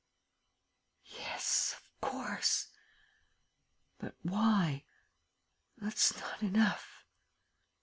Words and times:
yes, 1.19 1.75
of 1.77 2.01
course.... 2.09 2.69
But 3.99 4.15
why?... 4.23 4.83
That's 5.77 6.19
not 6.19 6.41
enough. 6.41 7.05